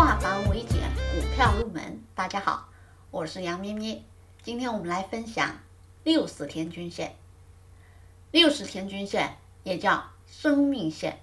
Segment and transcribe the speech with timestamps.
[0.00, 0.80] 化繁为简，
[1.12, 2.02] 股票入门。
[2.14, 2.70] 大家好，
[3.10, 4.02] 我是杨咩咩。
[4.42, 5.58] 今天我们来分享
[6.04, 7.16] 六十天均线。
[8.30, 11.20] 六十天均线也叫生命线，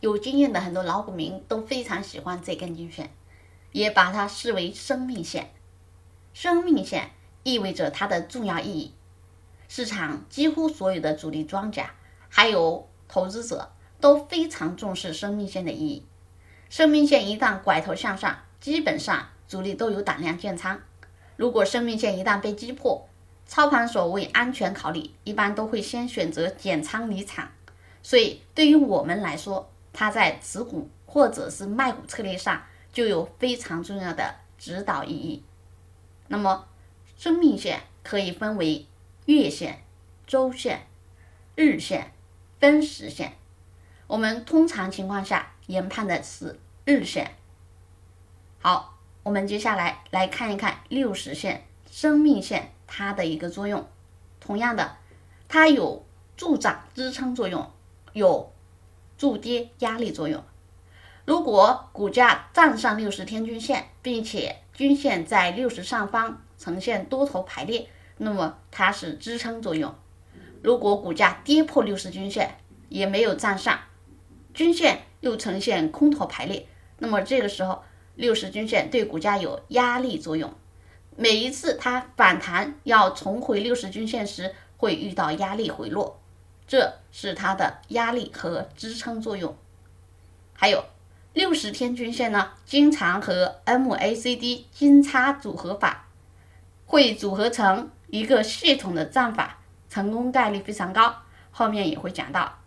[0.00, 3.14] 有经验的很多老股民都非常喜欢这根均线，
[3.70, 5.52] 也把它视为生命线。
[6.34, 7.12] 生命线
[7.44, 8.94] 意味着它的重要意义。
[9.68, 11.92] 市场几乎所有的主力庄家，
[12.28, 16.04] 还有投资者都非常重视生命线的意义。
[16.68, 20.80] 生命线一旦拐头向上，基本上主力都有胆量建仓。
[21.36, 23.08] 如果生命线一旦被击破，
[23.46, 27.48] 操盘手为安全考虑，一般都会先选择减仓离场。
[28.02, 32.62] 所以对于我们来说，它在持股或者是卖股策略上
[32.92, 35.44] 就有非常重要的指导意义。
[36.28, 36.66] 那么，
[37.16, 38.86] 生命线可以分为
[39.26, 39.84] 月线、
[40.26, 40.86] 周线、
[41.54, 42.12] 日线、
[42.58, 43.34] 分时线。
[44.06, 47.32] 我们通常情况下研判的是日线。
[48.60, 53.86] 好，我们接下来来看一看六十线生命线它的一个作用。
[54.40, 54.96] 同样的，
[55.48, 56.04] 它有
[56.36, 57.70] 助涨支撑作用，
[58.12, 58.52] 有
[59.18, 60.42] 助跌压力作用。
[61.24, 69.92] 如果股价站上六十天均线，并且均线在六十上方呈现多头排列，那么它是支撑作用。
[70.62, 73.80] 如果股价跌破六十均线，也没有站上。
[74.54, 77.82] 均线又呈现空头排列，那么这个时候
[78.14, 80.54] 六十均线对股价有压力作用。
[81.16, 86.20] 每一次它反弹要重回六十均线时，会遇到压力回落，
[86.68, 89.56] 这是它的压力和支撑作用。
[90.52, 90.84] 还有
[91.32, 96.06] 六十天均线呢，经常和 MACD 金叉组合法
[96.84, 99.58] 会组合成一个系统的战法，
[99.90, 101.16] 成功概率非常高。
[101.50, 102.60] 后面也会讲到。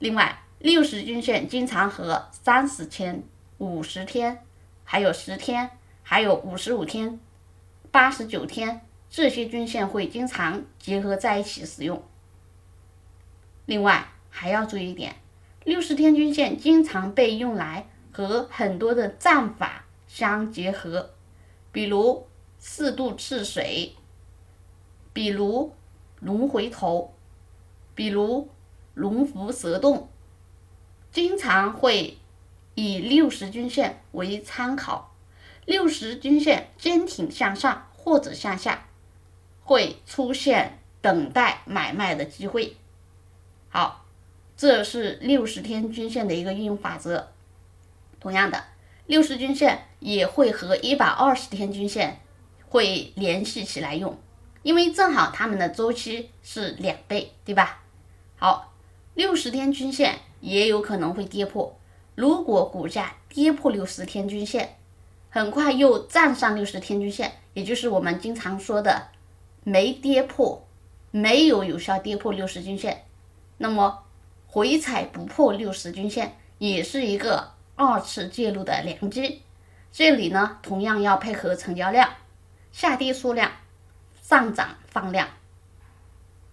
[0.00, 0.42] 另外。
[0.58, 3.22] 六十均线经常和三十天、
[3.58, 4.42] 五十天、
[4.84, 5.70] 还有十天、
[6.02, 7.20] 还有五十五天、
[7.90, 8.80] 八十九天
[9.10, 12.02] 这些均线会经常结合在一起使用。
[13.66, 15.16] 另外还要注意一点，
[15.64, 21.10] 六十天均线经常被用来和很多的战法相结合，
[21.70, 22.26] 比如
[22.58, 23.94] 四渡赤水，
[25.12, 25.74] 比如
[26.20, 27.14] 龙回头，
[27.94, 28.48] 比如
[28.94, 30.08] 龙伏蛇动。
[31.16, 32.18] 经常会
[32.74, 35.14] 以六十均线为参考，
[35.64, 38.86] 六十均线坚挺向上或者向下，
[39.64, 42.76] 会出现等待买卖的机会。
[43.70, 44.04] 好，
[44.58, 47.32] 这是六十天均线的一个运用法则。
[48.20, 48.64] 同样的，
[49.06, 52.20] 六十均线也会和一百二十天均线
[52.68, 54.18] 会联系起来用，
[54.62, 57.82] 因为正好它们的周期是两倍，对吧？
[58.36, 58.74] 好，
[59.14, 60.18] 六十天均线。
[60.46, 61.76] 也有可能会跌破。
[62.14, 64.76] 如果股价跌破六十天均线，
[65.28, 69.08] 很快又站上六十天均线，也就是我们经常说的
[69.64, 70.64] 没跌破，
[71.10, 73.06] 没有有效跌破六十均线，
[73.58, 74.04] 那么
[74.46, 79.42] 回踩不破六十均线，也是一个二次介入的良机。
[79.90, 82.08] 这里呢，同样要配合成交量，
[82.70, 83.50] 下跌缩量，
[84.22, 85.28] 上涨放量。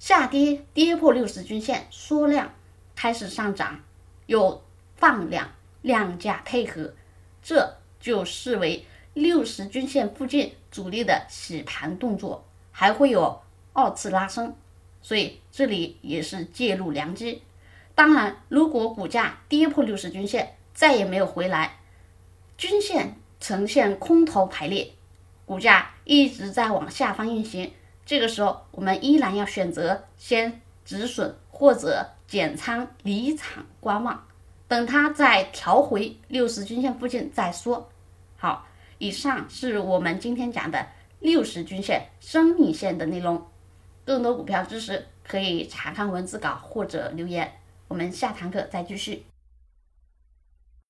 [0.00, 2.50] 下跌跌破六十均线，缩量。
[2.96, 3.78] 开始上涨，
[4.24, 4.64] 有
[4.96, 5.48] 放量，
[5.82, 6.94] 量价配合，
[7.42, 12.42] 这就视为六十均线附近主力的洗盘动作，
[12.72, 13.42] 还会有
[13.74, 14.56] 二次拉升，
[15.02, 17.42] 所以这里也是介入良机。
[17.94, 21.78] 当然，如果股价跌破六十均线，再也没有回来，
[22.56, 24.92] 均线呈现空头排列，
[25.44, 27.70] 股价一直在往下方运行，
[28.06, 32.15] 这个时候我们依然要选择先止损或者。
[32.26, 34.26] 减仓离场观望，
[34.66, 37.88] 等它再调回六十均线附近再说。
[38.36, 38.66] 好，
[38.98, 40.86] 以上是我们今天讲的
[41.20, 43.46] 六十均线生命线的内容。
[44.04, 47.52] 更多股票知识可以查看文字稿或者留言。
[47.88, 49.24] 我们下堂课再继续。